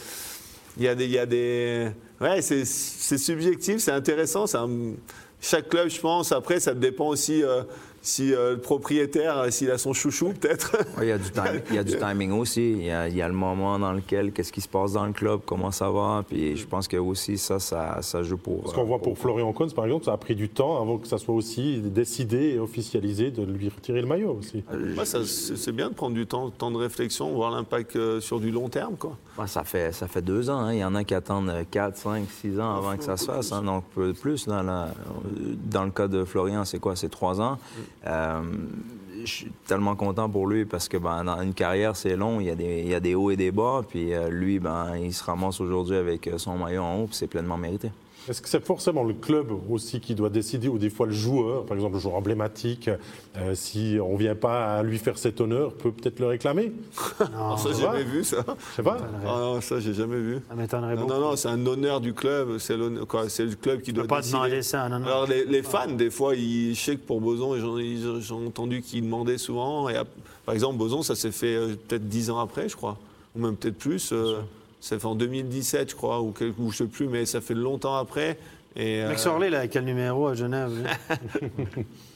il 0.75 0.83
y 0.83 0.89
a 0.89 0.95
des. 0.95 1.05
il 1.05 1.11
Y 1.11 1.17
a 1.17 1.25
des... 1.25 1.87
Ouais, 2.19 2.41
c'est 2.41 2.65
subjectif, 2.65 3.77
c'est 3.77 3.91
intéressant. 3.93 4.43
un- 4.55 4.91
Chaque 5.39 5.69
club, 5.69 5.87
je 5.89 6.01
pense, 6.01 6.33
après, 6.33 6.59
ça 6.59 6.73
dépend 6.73 7.07
aussi 7.07 7.43
euh, 7.43 7.61
si 8.05 8.33
euh, 8.35 8.51
le 8.51 8.59
propriétaire, 8.59 9.39
euh, 9.39 9.49
s'il 9.49 9.71
a 9.71 9.77
son 9.79 9.91
chouchou, 9.93 10.33
peut-être. 10.39 10.77
Ouais, 10.97 11.05
Il 11.05 11.07
y, 11.07 11.11
a 11.11 11.17
du 11.17 11.31
time- 11.31 11.61
il 11.71 11.75
y 11.75 11.79
a 11.79 11.83
du 11.83 11.97
timing 11.97 12.31
aussi. 12.33 12.71
Il 12.73 12.83
y 12.85 12.91
a, 12.91 13.07
il 13.07 13.15
y 13.15 13.21
a 13.21 13.27
le 13.27 13.33
moment 13.33 13.79
dans 13.79 13.93
lequel, 13.93 14.31
qu'est-ce 14.31 14.53
qui 14.53 14.61
se 14.61 14.67
passe 14.67 14.93
dans 14.93 15.05
le 15.07 15.11
club, 15.13 15.39
comment 15.45 15.71
ça 15.71 15.89
va. 15.89 16.23
Puis 16.27 16.55
je 16.55 16.67
pense 16.67 16.87
que 16.87 16.97
aussi 16.97 17.37
ça, 17.39 17.59
ça, 17.59 17.97
ça 18.01 18.21
joue 18.21 18.37
pour. 18.37 18.61
Parce 18.61 18.75
qu'on 18.75 18.83
voit 18.83 18.97
euh, 18.97 19.01
pour 19.01 19.17
Florian 19.17 19.51
Kohns, 19.53 19.71
par 19.73 19.85
exemple, 19.85 20.05
ça 20.05 20.13
a 20.13 20.17
pris 20.17 20.35
du 20.35 20.49
temps 20.49 20.79
avant 20.81 20.97
que 20.99 21.07
ça 21.07 21.17
soit 21.17 21.33
aussi 21.33 21.79
décidé 21.79 22.51
et 22.55 22.59
officialisé 22.59 23.31
de 23.31 23.41
lui 23.43 23.69
retirer 23.69 24.01
le 24.01 24.07
maillot 24.07 24.37
aussi. 24.39 24.63
Ouais, 24.97 25.05
ça, 25.05 25.19
c'est 25.25 25.71
bien 25.71 25.89
de 25.89 25.95
prendre 25.95 26.13
du 26.15 26.27
temps, 26.27 26.51
temps 26.51 26.69
de 26.71 26.77
réflexion, 26.77 27.31
voir 27.33 27.49
l'impact 27.49 27.95
euh, 27.95 28.21
sur 28.21 28.39
du 28.39 28.51
long 28.51 28.69
terme. 28.69 28.95
Quoi. 28.97 29.17
Ouais, 29.39 29.47
ça, 29.47 29.63
fait, 29.63 29.91
ça 29.91 30.07
fait 30.07 30.21
deux 30.21 30.49
ans. 30.49 30.59
hein. 30.59 30.73
Il 30.73 30.79
y 30.79 30.85
en 30.85 30.93
a 30.93 31.03
qui 31.03 31.15
attendent 31.15 31.51
4, 31.71 31.97
5, 31.97 32.23
6 32.41 32.59
ans 32.59 32.75
avant 32.75 32.95
que 32.95 33.03
ça 33.03 33.17
se 33.17 33.25
fasse. 33.25 33.51
hein. 33.51 33.63
Donc, 33.63 33.83
peu 33.95 34.13
plus. 34.13 34.45
Dans, 34.47 34.61
la- 34.61 34.89
dans 35.71 35.83
le 35.85 35.91
cas 35.91 36.07
de 36.07 36.23
Florian, 36.23 36.65
c'est 36.65 36.79
quoi? 36.79 36.95
C'est 36.95 37.09
trois 37.09 37.41
ans. 37.41 37.57
Euh, 37.77 37.81
je 39.25 39.31
suis 39.31 39.51
tellement 39.65 39.95
content 39.95 40.29
pour 40.29 40.47
lui 40.47 40.65
parce 40.65 40.87
que 40.87 40.97
ben, 40.97 41.23
dans 41.23 41.41
une 41.41 41.53
carrière, 41.53 41.95
c'est 41.95 42.15
long. 42.15 42.39
Il 42.39 42.47
y, 42.47 42.49
a 42.49 42.55
des, 42.55 42.81
il 42.81 42.87
y 42.87 42.95
a 42.95 42.99
des 42.99 43.15
hauts 43.15 43.31
et 43.31 43.35
des 43.35 43.51
bas. 43.51 43.81
Puis 43.87 44.13
euh, 44.13 44.29
lui, 44.29 44.59
ben, 44.59 44.95
il 44.97 45.13
se 45.13 45.23
ramasse 45.23 45.59
aujourd'hui 45.59 45.97
avec 45.97 46.27
euh, 46.27 46.37
son 46.37 46.57
maillot 46.57 46.83
en 46.83 47.01
haut. 47.01 47.07
Puis 47.07 47.15
c'est 47.15 47.27
pleinement 47.27 47.57
mérité. 47.57 47.91
Est-ce 48.27 48.41
que 48.41 48.49
c'est 48.49 48.63
forcément 48.65 49.03
le 49.03 49.13
club 49.13 49.47
aussi 49.69 49.99
qui 49.99 50.15
doit 50.15 50.29
décider, 50.31 50.67
ou 50.67 50.77
des 50.79 50.89
fois 50.89 51.05
le 51.05 51.11
joueur, 51.13 51.65
par 51.65 51.75
exemple 51.77 51.93
le 51.95 51.99
joueur 51.99 52.15
emblématique, 52.15 52.89
euh, 53.37 53.53
si 53.53 53.97
on 54.03 54.13
ne 54.13 54.17
vient 54.17 54.35
pas 54.35 54.77
à 54.77 54.83
lui 54.83 54.97
faire 54.97 55.17
cet 55.17 55.41
honneur, 55.41 55.73
peut 55.73 55.91
peut-être 55.91 56.19
le 56.19 56.25
réclamer? 56.27 56.71
Alors, 57.19 57.59
ça, 57.59 57.69
j'ai 57.73 57.81
jamais 57.83 58.03
vu 58.03 58.23
ça. 58.23 58.43
Je 58.71 58.75
sais 58.77 58.83
pas. 58.83 58.97
Ah 59.25 59.37
non, 59.39 59.61
ça, 59.61 59.79
j'ai 59.79 59.93
jamais 59.93 60.17
vu. 60.19 60.39
Ça 60.49 60.55
m'étonnerait 60.55 60.95
Non, 60.95 61.01
beaucoup. 61.01 61.13
non, 61.13 61.19
non, 61.19 61.35
c'est 61.35 61.49
un 61.49 61.65
honneur 61.67 62.01
du 62.01 62.13
club. 62.13 62.57
C'est 62.57 62.75
le 62.77 63.55
club 63.55 63.81
qui 63.81 63.93
doit 63.93 64.03
peux 64.05 64.07
pas 64.07 64.21
décider. 64.21 64.37
demander 64.37 64.61
ça. 64.63 64.89
Non, 64.89 64.99
non. 64.99 65.05
Alors 65.05 65.27
les, 65.27 65.45
les 65.45 65.61
fans, 65.61 65.91
des 65.91 66.09
fois, 66.09 66.35
ils, 66.35 66.73
je 66.73 66.79
sais 66.81 66.95
que 66.95 67.05
pour 67.05 67.21
Boson, 67.21 67.55
j'ai 67.57 68.33
entendu 68.33 68.81
qu'ils 68.81 69.03
demandaient 69.03 69.37
souvent. 69.37 69.87
Et, 69.89 69.95
par 70.45 70.53
exemple, 70.55 70.77
Boson, 70.77 71.03
ça 71.03 71.13
s'est 71.15 71.31
fait 71.31 71.55
euh, 71.55 71.75
peut-être 71.87 72.07
dix 72.07 72.29
ans 72.31 72.39
après, 72.39 72.69
je 72.69 72.75
crois, 72.75 72.97
ou 73.35 73.39
même 73.41 73.55
peut-être 73.55 73.77
plus. 73.77 74.11
euh, 74.13 74.37
ça 74.85 74.99
fait 74.99 75.05
en 75.07 75.15
2017, 75.15 75.89
je 75.89 75.95
crois, 75.95 76.21
ou, 76.21 76.31
quel- 76.31 76.53
ou 76.59 76.71
je 76.71 76.77
sais 76.77 76.85
plus, 76.85 77.07
mais 77.07 77.25
ça 77.25 77.41
fait 77.41 77.55
longtemps 77.55 77.95
après. 77.95 78.37
Et, 78.75 79.01
euh, 79.01 79.07
Max 79.07 79.25
Orley, 79.25 79.49
là, 79.49 79.67
quel 79.67 79.83
numéro 79.85 80.27
à 80.27 80.35
Genève? 80.35 80.71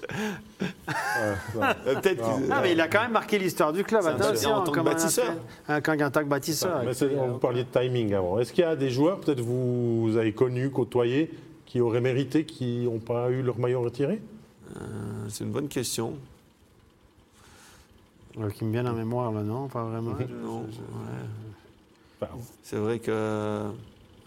Ouais, 0.09 1.65
euh, 1.87 1.95
peut-être 2.01 2.23
Non, 2.47 2.55
mais 2.61 2.71
il 2.73 2.81
a 2.81 2.87
quand 2.87 3.01
même 3.01 3.11
marqué 3.11 3.37
l'histoire 3.37 3.71
du 3.71 3.83
club. 3.83 4.03
Un- 4.05 4.15
Attention, 4.15 4.53
en 4.55 4.61
tant 4.61 4.71
que 4.71 4.79
un 4.79 4.83
bâtisseur. 4.83 5.33
athlète. 5.67 5.85
Quand, 5.85 6.05
en 6.05 6.11
tant 6.11 6.19
que 6.21 6.25
bâtisseur. 6.29 6.81
Mais 6.83 6.93
c'est- 6.93 7.15
on 7.15 7.27
vous 7.33 7.37
parliez 7.37 7.63
de 7.63 7.69
timing 7.69 8.13
avant. 8.13 8.39
Est-ce 8.39 8.51
qu'il 8.51 8.63
y 8.63 8.67
a 8.67 8.75
des 8.75 8.89
joueurs, 8.89 9.19
peut-être 9.19 9.39
vous, 9.41 10.01
vous 10.01 10.17
avez 10.17 10.33
connus, 10.33 10.69
côtoyés, 10.71 11.31
qui 11.65 11.79
auraient 11.79 12.01
mérité, 12.01 12.43
qui 12.45 12.79
n'ont 12.85 12.99
pas 12.99 13.29
eu 13.29 13.41
leur 13.43 13.57
maillot 13.59 13.81
retiré? 13.81 14.19
Euh, 14.75 14.79
c'est 15.29 15.43
une 15.43 15.51
bonne 15.51 15.67
question. 15.67 16.13
Euh, 18.39 18.49
qui 18.49 18.65
me 18.65 18.71
viennent 18.71 18.87
en 18.87 18.93
mémoire, 18.93 19.31
là, 19.31 19.41
non? 19.43 19.67
Pas 19.67 19.83
vraiment. 19.83 20.11
Non, 20.43 20.61
ouais. 20.61 20.67
C'est 22.63 22.75
vrai 22.77 22.99
que. 22.99 23.63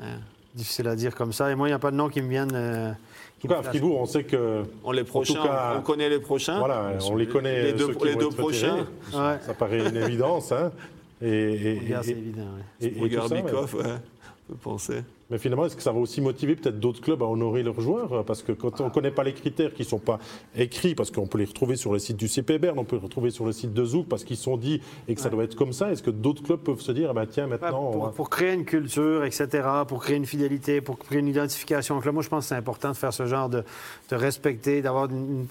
ouais. 0.01 0.07
Difficile 0.55 0.87
à 0.89 0.97
dire 0.97 1.15
comme 1.15 1.33
ça. 1.33 1.51
Et 1.51 1.55
moi, 1.55 1.67
il 1.69 1.71
n'y 1.71 1.75
a 1.75 1.79
pas 1.79 1.91
de 1.91 1.97
nom 1.97 2.09
qui 2.11 2.21
me 2.21 2.29
viennent. 2.29 2.55
euh, 2.55 2.91
En 2.91 2.95
tout 3.41 3.49
cas, 3.49 3.59
à. 3.61 3.63
Fribourg, 3.63 4.01
on 4.01 4.07
sait 4.07 4.25
que 4.25 4.65
On 4.85 4.93
les 4.93 5.05
prochains, 5.05 5.43
cas, 5.43 5.75
on 5.79 5.81
connaît 5.83 6.11
les 6.11 6.19
prochains. 6.21 6.59
voilà, 6.59 6.93
on 7.11 7.17
les 7.17 7.27
connaît. 7.27 7.63
Les 7.63 7.73
deux- 7.73 7.87
ceux 7.87 7.95
qui 7.95 8.05
les 8.05 8.13
vont 8.13 8.19
deux 8.21 8.27
être 8.29 8.43
retirés. 8.43 8.69
prochains. 9.11 9.31
Ouais. 9.33 9.39
Ça 9.47 9.55
paraît 9.55 9.89
une 9.89 9.97
évidence. 9.97 10.53
Hein 10.53 10.71
et, 11.23 11.29
et- 11.29 11.77
et- 11.77 11.95
c'est 12.03 12.11
évident. 12.11 12.43
ouais. 12.43 12.87
et- 12.87 12.87
et 12.87 13.11
ça, 13.17 13.35
ouais, 13.35 13.43
on 13.55 14.53
peut 14.53 14.59
penser. 14.61 15.03
Mais 15.33 15.39
finalement, 15.39 15.65
est-ce 15.65 15.75
que 15.77 15.83
ça 15.83 15.93
va 15.93 15.99
aussi 15.99 16.21
motiver 16.21 16.55
peut-être 16.57 16.79
d'autres 16.79 17.01
clubs 17.01 17.23
à 17.23 17.27
honorer 17.27 17.63
leurs 17.63 17.81
joueurs? 17.81 18.23
Parce 18.27 18.43
que 18.43 18.53
quand 18.53 18.81
on 18.83 18.85
ne 18.85 18.91
connaît 18.91 19.11
pas 19.11 19.25
les 19.25 19.33
critères 19.33 19.73
qui 19.73 19.81
ne 19.83 19.87
sont 19.89 19.99
pas 19.99 20.19
écrits, 20.55 20.95
parce 20.95 21.11
qu'on 21.11 21.27
peut 21.27 21.39
les 21.39 21.47
retrouver 21.47 21.77
sur 21.77 21.91
le 21.93 21.99
site 21.99 22.19
du 22.19 22.29
CP 22.29 22.59
Berne, 22.59 22.79
on 22.79 22.85
peut 22.85 22.97
les 22.97 23.03
retrouver 23.03 23.31
sur 23.31 23.47
le 23.47 23.53
site 23.53 23.73
de 23.73 23.83
Zouk, 23.85 24.07
parce 24.09 24.25
qu'ils 24.25 24.37
sont 24.37 24.59
dit 24.59 24.83
et 25.09 25.15
que 25.15 25.21
ça 25.23 25.31
doit 25.31 25.45
être 25.45 25.57
comme 25.57 25.73
ça, 25.73 25.91
est-ce 25.91 26.03
que 26.03 26.11
d'autres 26.11 26.43
clubs 26.43 26.61
peuvent 26.61 26.81
se 26.83 26.93
dire, 26.93 27.09
ah 27.11 27.15
ben 27.15 27.25
tiens, 27.27 27.45
Ouais, 27.45 27.51
maintenant, 27.59 27.89
on 27.89 27.93
pour, 27.93 28.05
va- 28.05 28.11
pour 28.13 28.29
créer 28.29 28.53
une 28.53 28.67
culture, 28.67 29.25
etc., 29.25 29.49
pour 29.89 30.03
créer 30.03 30.17
une 30.17 30.27
fidélité, 30.27 30.83
pour 30.83 30.99
créer 30.99 31.21
une 31.21 31.29
identification. 31.29 31.95
Donc 31.95 32.05
là, 32.05 32.13
moi, 32.13 32.23
je 32.23 32.29
pense 32.29 32.45
que 32.45 32.49
c'est 32.51 32.55
important 32.55 32.91
de 32.91 32.97
faire 32.97 33.15
ce 33.15 33.25
genre 33.25 33.49
de, 33.49 33.65
de 34.11 34.17
respecter, 34.17 34.83
d'avoir 34.83 35.09
une, 35.11 35.47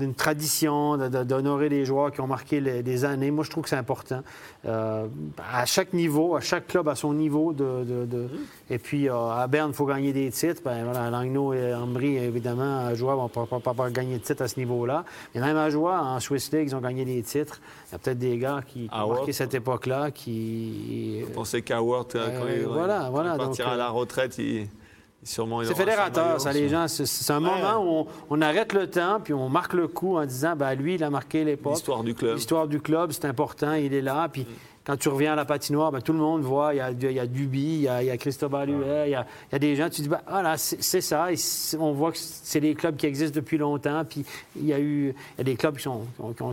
une 0.00 0.14
tradition, 0.14 0.96
d'honorer 0.96 1.68
les 1.68 1.84
joueurs 1.84 2.12
qui 2.12 2.20
ont 2.20 2.28
marqué 2.28 2.60
les- 2.60 2.84
des 2.84 3.04
années. 3.04 3.32
Moi, 3.32 3.42
je 3.44 3.50
trouve 3.50 3.64
que 3.64 3.70
c'est 3.70 3.76
important. 3.76 4.22
Euh, 4.66 5.06
à 5.52 5.66
chaque 5.66 5.92
niveau, 5.92 6.36
à 6.36 6.40
chaque 6.40 6.68
club 6.68 6.88
à 6.88 6.94
son 6.94 7.12
niveau. 7.12 7.52
De, 7.52 7.84
de- 7.84 8.04
de- 8.06 8.28
Et 8.70 8.78
puis, 8.78 9.08
euh, 9.08 9.14
à 9.30 9.46
Berne, 9.46 9.70
il 9.70 9.74
faut 9.74 9.86
gagner 9.86 10.12
des 10.12 10.30
titres. 10.30 10.60
Ben, 10.64 10.84
voilà, 10.84 11.10
Langnau 11.10 11.52
et 11.52 11.74
Ambry, 11.74 12.16
évidemment, 12.16 12.86
à 12.86 12.94
Joie, 12.94 13.14
vont 13.14 13.28
pas, 13.28 13.46
pas, 13.46 13.60
pas- 13.60 13.74
pas 13.74 13.90
gagner 13.90 14.18
de 14.18 14.22
titres 14.22 14.42
à 14.42 14.48
ce 14.48 14.58
niveau-là. 14.58 15.04
Mais 15.34 15.40
même 15.40 15.56
à 15.56 15.70
Joie, 15.70 15.98
en 16.00 16.20
Swiss 16.20 16.50
League, 16.52 16.68
ils 16.68 16.74
ont 16.76 16.80
gagné 16.80 17.04
des 17.04 17.22
titres. 17.22 17.60
Il 17.88 17.92
y 17.92 17.94
a 17.94 17.98
peut-être 17.98 18.18
des 18.18 18.38
gars 18.38 18.60
qui, 18.66 18.88
qui 18.88 18.94
ont 18.94 19.08
marqué 19.08 19.32
cette 19.32 19.54
époque-là, 19.54 20.10
qui... 20.10 21.20
Je 21.28 21.32
pensais 21.32 21.62
qu'Howard, 21.62 22.06
euh, 22.14 22.38
quand 22.40 22.46
Euh, 22.46 22.56
il, 22.60 22.66
voilà, 22.66 23.00
quand 23.04 23.10
voilà, 23.10 23.32
il 23.34 23.38
partira 23.38 23.64
donc, 23.70 23.74
à 23.74 23.76
la 23.78 23.88
retraite, 23.90 24.38
il, 24.38 24.68
C'est 25.22 25.74
fédérateur, 25.74 26.38
ça, 26.40 26.52
les 26.52 26.68
gens. 26.68 26.86
C'est- 26.86 27.30
un 27.32 27.42
Ouais. 27.42 27.48
moment 27.50 27.78
où 27.78 28.06
on, 28.30 28.36
on 28.36 28.42
arrête 28.42 28.72
le 28.74 28.88
temps, 28.90 29.20
puis 29.24 29.32
on 29.32 29.48
marque 29.48 29.72
le 29.72 29.88
coup 29.88 30.16
en 30.18 30.26
disant, 30.26 30.54
ben 30.54 30.74
lui, 30.74 30.96
il 30.96 31.04
a 31.04 31.08
marqué 31.08 31.44
l'époque. 31.44 31.74
L'histoire 31.74 32.02
du 32.02 32.14
club. 32.14 32.34
L'histoire 32.36 32.68
du 32.68 32.80
club, 32.80 33.10
c'est 33.12 33.24
important, 33.24 33.72
il 33.72 33.94
est 33.94 34.02
là. 34.02 34.28
Puis 34.30 34.46
quand 34.84 34.96
tu 34.98 35.08
reviens 35.08 35.32
à 35.32 35.36
la 35.36 35.44
patinoire, 35.46 35.90
ben, 35.92 36.00
tout 36.02 36.12
le 36.12 36.18
monde 36.18 36.42
voit, 36.42 36.74
il 36.74 36.76
y 36.76 36.80
a, 36.80 36.90
il 36.90 37.12
y 37.12 37.18
a 37.18 37.26
Duby, 37.26 37.58
il 37.76 37.80
y 37.82 37.88
a, 37.88 38.02
il 38.02 38.06
y 38.06 38.10
a 38.10 38.16
Cristobal 38.18 38.68
Huet, 38.68 39.08
il 39.08 39.12
y 39.12 39.14
a, 39.14 39.26
il 39.50 39.52
y 39.52 39.56
a 39.56 39.58
des 39.58 39.76
gens, 39.76 39.88
tu 39.88 40.02
dis, 40.02 40.08
ben, 40.08 40.20
voilà, 40.28 40.56
c'est 40.58 41.00
ça. 41.00 41.32
Et 41.32 41.36
on 41.78 41.92
voit 41.92 42.12
que 42.12 42.18
c'est 42.18 42.60
des 42.60 42.74
clubs 42.74 42.94
qui 42.96 43.06
existent 43.06 43.34
depuis 43.34 43.56
longtemps. 43.56 44.04
Puis 44.08 44.24
il 44.56 44.66
y 44.66 44.72
a 44.72 44.78
eu 44.80 45.14
il 45.36 45.38
y 45.38 45.40
a 45.40 45.44
des 45.44 45.56
clubs 45.56 45.76
qui 45.76 45.82
sont, 45.84 46.02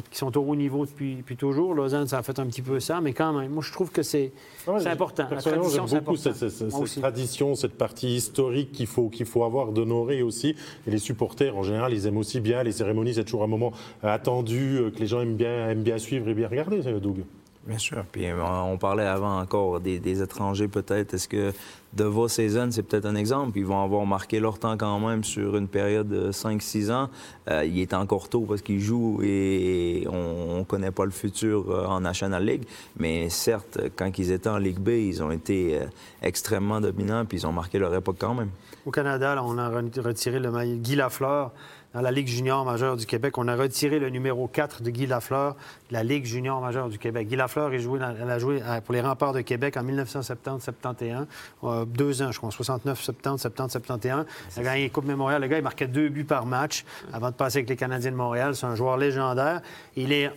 qui 0.10 0.24
au 0.24 0.30
haut 0.40 0.56
niveau 0.56 0.86
depuis, 0.86 1.16
depuis 1.16 1.36
toujours. 1.36 1.74
Lausanne, 1.74 2.08
ça 2.08 2.20
a 2.20 2.24
fait 2.24 2.40
un 2.40 2.46
petit 2.46 2.62
peu 2.62 2.80
ça, 2.80 3.02
mais 3.02 3.14
quand 3.14 3.34
même, 3.34 3.52
moi, 3.52 3.64
je 3.66 3.72
trouve 3.72 3.92
que 3.92 4.02
c'est 4.02 4.32
ouais, 4.68 4.88
important. 4.88 5.28
La 5.30 5.38
tradition, 5.42 5.88
c'est 5.88 5.92
j'aime 5.94 6.00
beaucoup 6.04 6.12
important. 6.12 6.34
cette, 6.34 6.50
cette- 6.50 6.72
cette 6.88 7.02
tradition, 7.02 7.56
cette 7.56 7.78
partie 7.78 8.16
historique 8.16 8.72
qu'il 8.72 8.88
faut, 8.88 9.10
qu'il 9.10 9.26
faut 9.26 9.44
avoir, 9.44 9.72
d'honorer 9.74 10.22
aussi. 10.22 10.56
Et 10.88 10.92
les 10.92 11.00
supporters, 11.00 11.56
en 11.58 11.64
général, 11.64 11.94
ils 11.94 12.08
aiment 12.08 12.18
aussi 12.18 12.40
bien 12.40 12.64
les 12.64 12.72
cérémonies. 12.72 13.16
C'est 13.16 13.24
toujours 13.26 13.44
un 13.44 13.48
moment 13.48 13.74
euh, 14.04 14.08
attendu, 14.08 14.78
euh, 14.78 14.90
que 14.92 15.00
les 15.00 15.08
gens 15.08 15.22
aiment 15.22 15.36
bien, 15.36 15.70
aiment 15.70 15.84
bien 15.84 15.98
suivre 15.98 16.28
et 16.30 16.34
bien 16.34 16.48
regarder, 16.48 16.86
euh, 16.88 17.00
Doug. 17.00 17.24
Bien 17.66 17.78
sûr. 17.78 18.04
Puis 18.12 18.26
euh, 18.26 18.44
on 18.44 18.78
parlait 18.78 19.06
avant 19.06 19.40
encore 19.40 19.80
des, 19.80 20.22
étrangers 20.22 20.68
peut-être. 20.68 21.14
Est-ce 21.14 21.28
que 21.28 21.54
de 21.94 22.04
vos 22.04 22.28
Season, 22.28 22.70
c'est 22.72 22.82
peut-être 22.82 23.06
un 23.06 23.16
exemple? 23.16 23.58
Ils 23.60 23.66
vont 23.66 23.84
avoir 23.84 24.04
marqué 24.06 24.40
leur 24.40 24.58
temps 24.58 24.78
quand 24.78 25.00
même 25.00 25.24
sur 25.24 25.56
une 25.56 25.68
période 25.68 26.08
de 26.08 26.32
5-6 26.32 26.92
ans. 26.92 27.10
Euh, 27.50 27.64
il 27.64 27.80
est 27.80 27.94
encore 27.94 28.30
tôt 28.30 28.46
parce 28.48 28.64
qu'ils 28.64 28.80
jouent 28.80 29.20
et 29.22 30.08
on 30.10 30.60
ne 30.60 30.64
connaît 30.64 30.92
pas 30.92 31.06
le 31.06 31.12
futur 31.12 31.70
euh, 31.70 31.86
en 31.86 32.02
National 32.02 32.44
League. 32.44 32.64
Mais 32.98 33.30
certes, 33.30 33.80
quand 33.96 34.18
ils 34.18 34.32
étaient 34.32 34.50
en 34.50 34.58
Ligue 34.58 34.80
B, 34.80 34.90
ils 34.90 35.22
ont 35.22 35.32
été 35.32 35.80
extrêmement 36.24 36.82
dominants 36.82 37.26
puis 37.26 37.40
ils 37.40 37.48
ont 37.48 37.54
marqué 37.54 37.78
leur 37.78 37.94
époque 37.94 38.18
quand 38.18 38.34
même. 38.34 38.50
Au 38.86 38.92
Canada, 38.92 39.40
on 39.44 39.60
a 39.60 39.70
retiré 39.70 40.40
le 40.40 40.50
maillot 40.50 40.78
Guy 40.78 40.96
Lafleur 40.96 41.52
dans 41.94 42.02
la 42.02 42.12
Ligue 42.12 42.28
junior 42.28 42.64
majeure 42.66 42.98
du 42.98 43.06
Québec. 43.06 43.38
On 43.38 43.48
a 43.48 43.56
retiré 43.56 44.00
le 44.00 44.10
numéro 44.10 44.48
4 44.48 44.82
de 44.82 44.90
Guy 44.90 45.08
Lafleur 45.08 45.56
la 45.90 46.04
Ligue 46.04 46.26
junior 46.26 46.62
majeure 46.62 46.90
du 46.90 46.98
Québec. 46.98 47.28
Guy 47.28 47.36
Lafleur 47.36 47.72
elle 47.74 48.30
a 48.30 48.40
joué 48.40 48.62
pour 48.86 48.94
les 48.94 49.02
remparts 49.02 49.34
de 49.34 49.42
Québec 49.42 49.76
en 49.78 49.84
1970-71. 49.84 51.26
Euh, 51.64 51.86
deux 51.86 52.22
ans, 52.22 52.32
je 52.32 52.38
crois, 52.38 52.52
69, 52.52 53.02
70, 53.02 53.42
70, 53.42 53.72
71. 53.74 54.26
Il 54.56 54.60
a 54.60 54.64
gagné 54.64 54.90
Coupe 54.90 55.06
Mémorial. 55.06 55.42
Le 55.42 55.48
gars, 55.48 55.58
il 55.58 55.64
marquait 55.64 55.88
deux 55.88 56.10
buts 56.10 56.24
par 56.24 56.46
match 56.46 56.86
avant 57.12 57.30
de 57.30 57.36
passer 57.36 57.60
avec 57.60 57.70
les 57.70 57.76
Canadiens 57.76 58.12
de 58.12 58.16
Montréal. 58.16 58.56
C'est 58.56 58.66
un 58.66 58.76
joueur 58.76 58.98
légendaire. 58.98 59.62
Il 59.96 60.14
est 60.14 60.32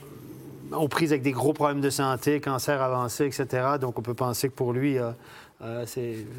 aux 0.72 0.88
prises 0.88 1.12
avec 1.12 1.22
des 1.22 1.32
gros 1.32 1.52
problèmes 1.52 1.80
de 1.80 1.90
santé, 1.90 2.40
cancer 2.40 2.80
avancé, 2.82 3.26
etc. 3.26 3.76
Donc, 3.80 3.98
on 3.98 4.02
peut 4.02 4.14
penser 4.14 4.48
que 4.48 4.54
pour 4.54 4.72
lui, 4.72 4.98
euh, 4.98 5.10
euh, 5.62 5.86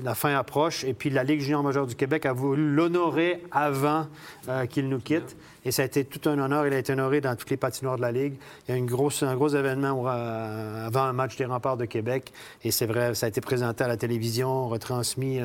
la 0.03 0.13
fin 0.13 0.35
approche. 0.35 0.83
Et 0.83 0.93
puis, 0.93 1.09
la 1.09 1.23
Ligue 1.23 1.39
junior 1.39 1.63
majeure 1.63 1.87
du 1.87 1.95
Québec 1.95 2.25
a 2.25 2.33
voulu 2.33 2.73
l'honorer 2.73 3.41
avant 3.51 4.07
euh, 4.49 4.65
qu'il 4.65 4.89
nous 4.89 4.99
quitte. 4.99 5.37
Et 5.63 5.71
ça 5.71 5.81
a 5.81 5.85
été 5.85 6.03
tout 6.03 6.29
un 6.29 6.37
honneur. 6.37 6.67
Il 6.67 6.73
a 6.73 6.77
été 6.77 6.93
honoré 6.93 7.21
dans 7.21 7.35
toutes 7.35 7.49
les 7.49 7.57
patinoires 7.57 7.95
de 7.95 8.01
la 8.01 8.11
Ligue. 8.11 8.35
Il 8.67 8.71
y 8.71 8.73
a 8.75 8.77
une 8.77 8.85
grosse, 8.85 9.23
un 9.23 9.33
gros 9.33 9.47
événement 9.47 10.03
euh, 10.05 10.85
avant 10.85 11.03
un 11.03 11.13
match 11.13 11.37
des 11.37 11.45
remparts 11.45 11.77
de 11.77 11.85
Québec. 11.85 12.33
Et 12.63 12.69
c'est 12.69 12.85
vrai, 12.85 13.15
ça 13.15 13.25
a 13.25 13.29
été 13.29 13.41
présenté 13.41 13.83
à 13.83 13.87
la 13.87 13.97
télévision, 13.97 14.67
retransmis. 14.67 15.39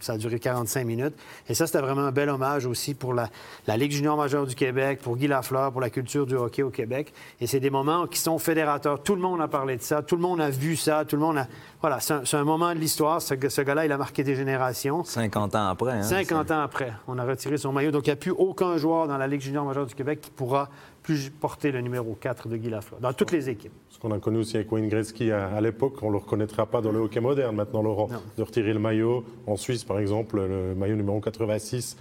ça 0.00 0.14
a 0.14 0.18
duré 0.18 0.38
45 0.38 0.84
minutes. 0.84 1.14
Et 1.48 1.54
ça, 1.54 1.66
c'était 1.66 1.80
vraiment 1.80 2.02
un 2.02 2.12
bel 2.12 2.28
hommage 2.28 2.66
aussi 2.66 2.92
pour 2.92 3.14
la, 3.14 3.30
Ligue 3.76 3.92
junior 3.92 4.16
majeure 4.16 4.46
du 4.46 4.54
Québec, 4.54 4.98
pour 5.00 5.16
Guy 5.16 5.26
Lafleur, 5.26 5.72
pour 5.72 5.80
la 5.80 5.90
culture 5.90 6.26
du 6.26 6.34
hockey 6.34 6.62
au 6.62 6.70
Québec. 6.70 7.14
Et 7.40 7.46
c'est 7.46 7.60
des 7.60 7.70
moments 7.70 8.06
qui 8.06 8.18
sont 8.18 8.38
fédérateurs. 8.38 9.02
Tout 9.02 9.14
le 9.14 9.22
monde 9.22 9.40
a 9.40 9.48
parlé 9.48 9.76
de 9.76 9.82
ça. 9.82 10.02
Tout 10.02 10.16
le 10.16 10.22
monde 10.22 10.40
a 10.40 10.50
vu 10.50 10.76
ça. 10.76 11.04
Tout 11.06 11.16
le 11.16 11.22
monde 11.22 11.38
a... 11.38 11.46
Voilà, 11.80 12.00
c'est 12.00 12.34
un, 12.34 12.44
moment 12.44 12.74
de 12.74 12.78
l'histoire. 12.78 12.95
Ce, 12.96 13.48
ce 13.48 13.60
gars-là, 13.60 13.84
il 13.84 13.92
a 13.92 13.98
marqué 13.98 14.24
des 14.24 14.34
générations. 14.34 15.04
50 15.04 15.54
ans 15.54 15.68
après. 15.68 15.92
Hein, 15.92 16.02
50 16.02 16.50
ans 16.50 16.60
après. 16.60 16.92
On 17.06 17.18
a 17.18 17.24
retiré 17.24 17.58
son 17.58 17.72
maillot. 17.72 17.90
Donc, 17.90 18.06
il 18.06 18.10
n'y 18.10 18.14
a 18.14 18.16
plus 18.16 18.30
aucun 18.30 18.76
joueur 18.76 19.06
dans 19.08 19.18
la 19.18 19.26
Ligue 19.26 19.40
junior 19.40 19.64
majeure 19.64 19.86
du 19.86 19.94
Québec 19.94 20.20
qui 20.20 20.30
pourra 20.30 20.68
plus 21.02 21.30
porter 21.30 21.70
le 21.70 21.80
numéro 21.80 22.16
4 22.20 22.48
de 22.48 22.56
Guy 22.56 22.68
Lafleur, 22.68 23.00
dans 23.00 23.12
toutes 23.12 23.30
les 23.30 23.48
équipes. 23.48 23.72
Ce 23.90 23.98
qu'on 23.98 24.10
a 24.10 24.18
connu 24.18 24.38
aussi 24.38 24.56
avec 24.56 24.72
Wayne 24.72 24.88
Gretzky 24.88 25.30
à, 25.30 25.60
l'époque, 25.60 25.94
on 26.02 26.08
ne 26.08 26.12
le 26.12 26.18
reconnaîtra 26.18 26.66
pas 26.66 26.80
dans 26.80 26.90
le 26.90 26.98
hockey 26.98 27.20
moderne 27.20 27.54
maintenant, 27.54 27.82
Laurent, 27.82 28.08
de 28.36 28.42
retirer 28.42 28.72
le 28.72 28.80
maillot. 28.80 29.24
En 29.46 29.56
Suisse, 29.56 29.84
par 29.84 29.98
exemple, 29.98 30.40
le 30.40 30.74
maillot 30.74 30.96
numéro 30.96 31.20
86 31.20 31.96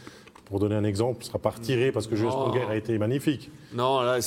pour 0.45 0.59
donner 0.59 0.75
un 0.75 0.83
exemple, 0.83 1.19
ne 1.19 1.25
sera 1.25 1.39
pas 1.39 1.49
retiré 1.49 1.91
parce 1.91 2.07
que 2.07 2.15
Jules 2.15 2.29
Sponger 2.29 2.65
a 2.69 2.75
été 2.75 2.97
magnifique. 2.99 3.51
Non, 3.73 4.01
là, 4.01 4.19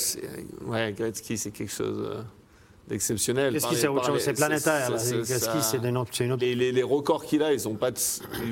ouais, 0.67 0.93
Gretzky, 0.93 1.39
c'est 1.39 1.53
quelque 1.53 1.73
chose. 1.73 2.25
Exceptionnel. 2.91 3.53
Qu'est-ce 3.53 3.67
qui 3.67 3.77
c'est 3.77 3.89
autre 3.89 4.07
chose? 4.07 4.21
C'est 4.21 4.33
planétaire. 4.33 4.91
c'est 4.99 5.79
une 5.85 5.97
autre. 5.97 6.13
Les, 6.41 6.83
records 6.83 7.25
qu'il 7.25 7.43
a, 7.43 7.53
ils 7.53 7.61
sont 7.61 7.75
pas. 7.75 7.91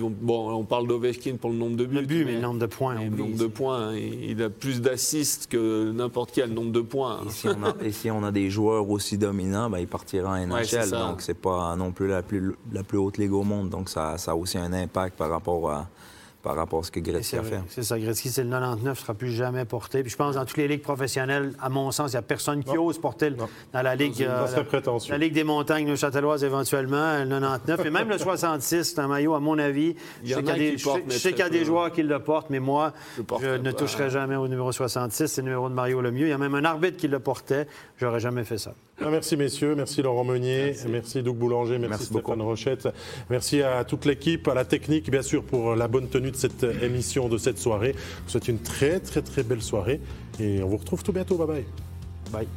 bon, 0.01 0.51
on 0.53 0.65
parle 0.65 0.87
d'Ovechkin 0.87 1.37
pour 1.37 1.51
le 1.51 1.57
nombre 1.57 1.77
de 1.77 1.85
buts. 1.85 1.97
Le 1.97 2.03
but, 2.03 2.25
mais, 2.25 2.33
le 2.35 2.41
nombre 2.41 2.61
de 2.61 2.67
points. 2.67 2.95
Le 2.95 3.09
nombre 3.09 3.37
de 3.37 3.47
points. 3.47 3.91
Hein. 3.91 3.97
Il 3.97 4.43
a 4.43 4.51
plus 4.51 4.81
d'assists 4.81 5.47
que 5.49 5.91
n'importe 5.93 6.31
quel 6.33 6.53
nombre 6.53 6.73
de 6.73 6.81
points. 6.81 7.21
Et 7.83 7.93
si, 7.93 8.11
on 8.11 8.25
a, 8.25 8.33
des 8.33 8.51
joueurs 8.51 8.89
aussi 8.91 9.17
dominants, 9.19 9.71
ben, 9.71 9.79
il 9.79 9.87
partira 9.87 10.31
en 10.31 10.47
NHL. 10.47 10.91
donc, 10.91 11.23
c'est 11.23 11.39
pas 11.39 11.75
non 11.77 11.93
plus 11.93 12.09
la 12.09 12.23
plus, 12.23 12.55
la 12.73 12.83
plus 12.83 12.99
haute 12.99 13.19
ligue 13.19 13.33
au 13.33 13.43
monde. 13.43 13.71
Donc, 13.71 13.89
ça, 13.89 14.19
ça 14.19 14.33
a 14.33 14.35
aussi 14.35 14.59
un 14.59 14.73
impact 14.73 15.17
par 15.17 15.31
rapport 15.31 15.71
à 15.71 15.89
par 16.47 16.55
rapport 16.55 16.79
à 16.79 16.83
ce 16.85 16.93
que 16.93 17.01
Gretzky 17.01 17.39
a 17.39 17.43
fait. 17.43 17.61
C'est 17.69 17.83
ça, 17.83 17.99
Gretzky, 17.99 18.29
c'est 18.29 18.45
le 18.45 18.51
99, 18.51 18.91
ne 18.91 18.95
sera 18.95 19.15
plus 19.15 19.33
jamais 19.33 19.65
porté. 19.65 20.03
Puis 20.03 20.13
je 20.13 20.17
pense 20.17 20.37
dans 20.37 20.45
toutes 20.45 20.59
les 20.59 20.69
ligues 20.69 20.81
professionnelles, 20.81 21.53
à 21.61 21.69
mon 21.69 21.91
sens, 21.91 22.13
il 22.13 22.15
n'y 22.15 22.19
a 22.19 22.23
personne 22.23 22.63
qui 22.63 22.79
ose 22.79 23.01
porter 23.01 23.31
dans 23.31 23.83
la 23.83 23.97
ligue, 23.97 24.23
euh, 24.23 24.47
la, 25.09 25.19
ligue 25.19 25.33
des 25.33 25.43
montagnes 25.43 25.91
de 25.91 25.97
Châtelloise 25.97 26.45
éventuellement, 26.45 27.25
le 27.25 27.41
99. 27.41 27.85
Et 27.85 27.91
même 27.91 28.09
le 28.09 28.17
66, 28.17 28.85
c'est 28.85 29.01
un 29.01 29.09
maillot, 29.09 29.35
à 29.35 29.41
mon 29.41 29.59
avis. 29.59 29.97
je 30.23 30.35
sais 31.11 31.31
qu'il 31.33 31.41
y 31.41 31.43
a 31.43 31.49
des, 31.49 31.65
joueurs 31.65 31.91
qui 31.91 32.05
le 32.05 32.21
portent, 32.21 32.51
mais 32.51 32.61
moi, 32.61 32.93
je, 33.41 33.57
ne 33.57 33.73
toucherai 33.73 34.09
jamais 34.09 34.37
au 34.37 34.47
numéro 34.47 34.71
66. 34.71 35.27
C'est 35.27 35.41
le 35.41 35.47
numéro 35.47 35.69
de 35.69 35.75
Mario 35.75 36.01
Lemieux. 36.01 36.29
Il 36.29 36.31
y 36.31 36.33
a 36.33 36.39
même 36.39 36.55
un 36.55 36.65
arbitre 36.65 36.97
qui 36.97 37.09
le 37.09 37.19
portait. 37.19 37.67
J'aurais 37.99 38.21
jamais 38.21 38.45
fait 38.45 38.59
ça. 38.59 38.73
Ah, 39.05 39.11
merci 39.11 39.37
messieurs, 39.37 39.75
merci 39.75 40.01
Laurent 40.01 40.25
Meunier, 40.25 40.75
merci, 40.89 41.23
Doug 41.23 41.37
Boulanger, 41.37 41.79
merci, 41.79 42.07
Stéphane 42.07 42.41
Rochette, 42.41 42.89
merci 43.29 43.61
à 43.61 43.85
toute 43.85 44.07
l'équipe, 44.07 44.49
à 44.49 44.55
la 44.55 44.65
technique 44.65 45.11
bien 45.11 45.23
sûr 45.23 45.45
pour 45.45 45.77
la 45.77 45.87
bonne 45.87 46.09
tenue 46.09 46.31
de 46.31 46.37
cette 46.37 46.65
émission, 46.83 47.29
de 47.29 47.37
cette 47.37 47.59
soirée. 47.59 47.95
Je 47.95 48.25
vous 48.25 48.31
souhaite 48.31 48.49
une 48.49 48.61
très 48.61 48.99
très 49.01 49.21
très 49.21 49.43
belle 49.43 49.63
soirée 49.63 50.01
et 50.41 50.63
on 50.63 50.69
vous 50.69 50.79
retrouve 50.79 51.03
tout 51.03 51.13
bientôt. 51.13 51.37
Bye 51.37 51.47
bye. 51.47 51.65
Bye. 52.33 52.49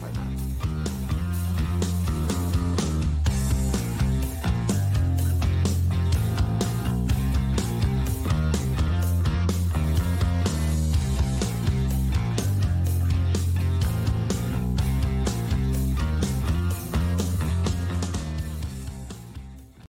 bye. 0.00 0.43